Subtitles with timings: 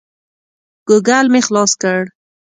[0.87, 2.01] ګوګل مې خلاص کړ.